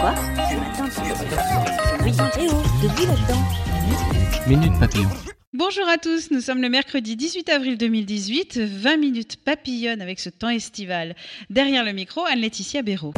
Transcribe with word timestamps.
Quoi 0.00 0.14
Ce 0.16 0.56
matin, 0.56 0.88
tu 0.88 1.00
Oui, 2.04 2.12
debout 2.82 3.06
là-dedans. 3.06 4.46
Minute 4.46 4.80
Papillon. 4.80 5.10
Bonjour 5.52 5.86
à 5.88 5.98
tous, 5.98 6.30
nous 6.30 6.40
sommes 6.40 6.62
le 6.62 6.70
mercredi 6.70 7.16
18 7.16 7.50
avril 7.50 7.76
2018, 7.76 8.60
20 8.60 8.96
minutes 8.96 9.36
papillonne 9.44 10.00
avec 10.00 10.18
ce 10.18 10.30
temps 10.30 10.48
estival. 10.48 11.14
Derrière 11.50 11.84
le 11.84 11.92
micro, 11.92 12.24
Anne-Laetitia 12.24 12.80
Béraud. 12.80 13.12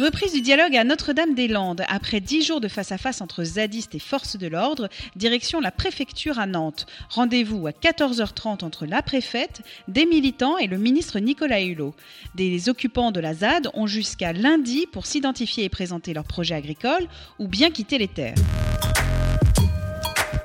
Reprise 0.00 0.32
du 0.32 0.40
dialogue 0.40 0.74
à 0.76 0.84
Notre-Dame-des-Landes. 0.84 1.84
Après 1.86 2.20
dix 2.20 2.42
jours 2.42 2.62
de 2.62 2.68
face-à-face 2.68 3.20
entre 3.20 3.44
zadistes 3.44 3.94
et 3.94 3.98
forces 3.98 4.38
de 4.38 4.46
l'ordre, 4.46 4.88
direction 5.14 5.60
la 5.60 5.70
préfecture 5.70 6.38
à 6.38 6.46
Nantes. 6.46 6.86
Rendez-vous 7.10 7.66
à 7.66 7.72
14h30 7.72 8.64
entre 8.64 8.86
la 8.86 9.02
préfète, 9.02 9.60
des 9.88 10.06
militants 10.06 10.56
et 10.56 10.68
le 10.68 10.78
ministre 10.78 11.18
Nicolas 11.18 11.60
Hulot. 11.60 11.94
Des 12.34 12.70
occupants 12.70 13.12
de 13.12 13.20
la 13.20 13.34
ZAD 13.34 13.68
ont 13.74 13.86
jusqu'à 13.86 14.32
lundi 14.32 14.86
pour 14.90 15.04
s'identifier 15.04 15.64
et 15.64 15.68
présenter 15.68 16.14
leur 16.14 16.24
projet 16.24 16.54
agricole 16.54 17.06
ou 17.38 17.46
bien 17.46 17.70
quitter 17.70 17.98
les 17.98 18.08
terres. 18.08 18.36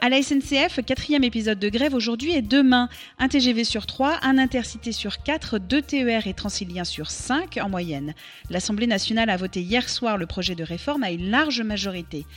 À 0.06 0.10
la 0.10 0.22
SNCF, 0.22 0.82
quatrième 0.86 1.24
épisode 1.24 1.58
de 1.58 1.68
grève 1.68 1.96
aujourd'hui 1.96 2.36
et 2.36 2.44
demain. 2.44 2.90
Un 3.18 3.28
TGV 3.28 3.64
sur 3.64 3.88
3, 3.88 4.20
un 4.22 4.38
intercité 4.38 4.92
sur 4.92 5.24
4, 5.24 5.58
deux 5.58 5.82
TER 5.82 6.28
et 6.28 6.36
Transilien 6.36 6.84
sur 6.84 7.10
5 7.10 7.58
en 7.60 7.70
moyenne. 7.70 8.14
L'Assemblée 8.52 8.86
nationale 8.86 9.32
a 9.32 9.38
voté 9.38 9.64
hier 9.64 9.90
soir 9.90 10.20
le 10.20 10.28
projet 10.28 10.54
de 10.54 10.64
réforme 10.64 11.02
à 11.02 11.10
une 11.10 11.32
large 11.32 11.62
majorité. 11.62 12.28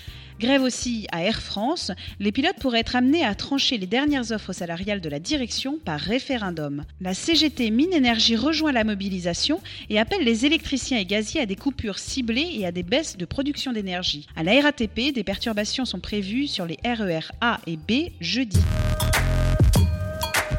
Grève 0.41 0.62
aussi 0.62 1.08
à 1.10 1.25
Air 1.25 1.42
France. 1.42 1.91
Les 2.20 2.30
pilotes 2.30 2.60
pourraient 2.60 2.78
être 2.78 2.94
amenés 2.94 3.25
à 3.25 3.34
trancher 3.34 3.77
les 3.77 3.88
dernières 3.88 4.30
offres 4.30 4.53
salariales 4.53 5.00
de 5.00 5.08
la 5.08 5.19
direction 5.19 5.78
par 5.84 5.98
référendum. 5.98 6.84
La 7.00 7.12
CGT 7.12 7.72
Mine 7.72 7.92
Énergie 7.92 8.36
rejoint 8.36 8.70
la 8.70 8.84
mobilisation 8.84 9.60
et 9.91 9.98
appelle 9.98 10.22
les 10.22 10.47
électriciens 10.47 10.98
et 10.98 11.05
gaziers 11.05 11.41
à 11.41 11.47
des 11.47 11.56
coupures 11.56 11.98
ciblées 11.98 12.50
et 12.53 12.66
à 12.66 12.72
des 12.72 12.84
baisses 12.84 13.16
de 13.16 13.25
production 13.25 13.72
d'énergie. 13.72 14.28
À 14.36 14.44
la 14.44 14.60
RATP, 14.60 15.12
des 15.12 15.25
perturbations 15.25 15.84
sont 15.84 15.98
prévues 15.98 16.47
sur 16.47 16.66
les 16.66 16.78
RER 16.84 17.32
A 17.41 17.58
et 17.67 17.77
B 17.77 18.11
jeudi. 18.20 18.61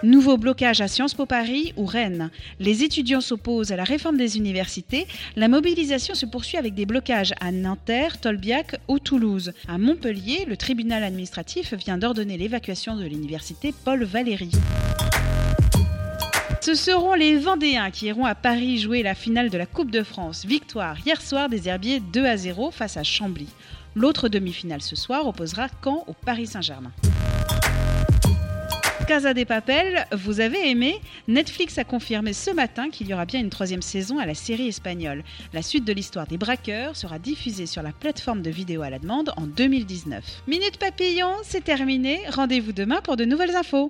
Nouveau 0.02 0.38
blocage 0.38 0.80
à 0.80 0.88
Sciences 0.88 1.14
Po 1.14 1.26
Paris 1.26 1.74
ou 1.76 1.86
Rennes. 1.86 2.30
Les 2.60 2.84
étudiants 2.84 3.20
s'opposent 3.20 3.74
à 3.74 3.76
la 3.76 3.84
réforme 3.84 4.16
des 4.16 4.38
universités. 4.38 5.08
La 5.36 5.50
mobilisation 5.50 6.16
se 6.16 6.26
poursuit 6.26 6.58
avec 6.58 6.74
des 6.74 6.86
blocages 6.86 7.34
à 7.42 7.52
Nanterre, 7.52 8.22
Tolbiac 8.22 8.80
ou 8.88 9.00
Toulouse. 9.00 9.52
À 9.68 9.78
Montpellier, 9.78 10.46
le 10.48 10.56
tribunal 10.56 11.04
administratif 11.04 11.74
vient 11.74 11.98
d'ordonner 11.98 12.38
l'évacuation 12.38 12.96
de 12.96 13.04
l'université 13.04 13.74
Paul 13.84 14.06
Valéry. 14.06 14.52
Ce 16.70 16.76
seront 16.76 17.16
les 17.16 17.36
Vendéens 17.36 17.90
qui 17.90 18.06
iront 18.06 18.26
à 18.26 18.36
Paris 18.36 18.78
jouer 18.78 19.02
la 19.02 19.16
finale 19.16 19.50
de 19.50 19.58
la 19.58 19.66
Coupe 19.66 19.90
de 19.90 20.04
France. 20.04 20.46
Victoire 20.46 20.96
hier 21.04 21.20
soir 21.20 21.50
des 21.50 21.68
Herbiers 21.68 22.00
2 22.00 22.24
à 22.24 22.38
0 22.38 22.70
face 22.70 22.96
à 22.96 23.02
Chambly. 23.02 23.48
L'autre 23.96 24.30
demi-finale 24.30 24.84
ce 24.84 24.96
soir 24.96 25.26
opposera 25.26 25.66
Caen 25.84 26.04
au 26.06 26.14
Paris 26.14 26.46
Saint-Germain. 26.46 26.92
Casa 29.08 29.34
des 29.34 29.46
Papel, 29.46 30.06
vous 30.12 30.42
avez 30.42 30.70
aimé 30.70 31.02
Netflix 31.28 31.80
a 31.80 31.84
confirmé 31.84 32.34
ce 32.34 32.52
matin 32.52 32.92
qu'il 32.92 33.08
y 33.08 33.16
aura 33.16 33.26
bien 33.26 33.40
une 33.40 33.50
troisième 33.50 33.82
saison 33.82 34.20
à 34.20 34.28
la 34.28 34.36
série 34.36 34.68
espagnole. 34.68 35.24
La 35.54 35.64
suite 35.64 35.86
de 35.86 35.94
l'histoire 35.94 36.28
des 36.28 36.38
braqueurs 36.38 36.96
sera 36.96 37.18
diffusée 37.18 37.66
sur 37.66 37.82
la 37.82 37.94
plateforme 37.94 38.44
de 38.44 38.52
vidéo 38.52 38.84
à 38.84 38.92
la 38.92 39.00
demande 39.00 39.34
en 39.38 39.48
2019. 39.48 40.44
Minute 40.46 40.78
Papillon, 40.78 41.34
c'est 41.42 41.64
terminé. 41.64 42.20
Rendez-vous 42.30 42.74
demain 42.74 43.02
pour 43.02 43.18
de 43.18 43.26
nouvelles 43.26 43.56
infos. 43.56 43.90